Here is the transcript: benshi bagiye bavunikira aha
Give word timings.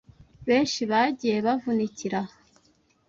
benshi 0.47 0.81
bagiye 0.91 1.37
bavunikira 1.45 2.19
aha 2.25 2.35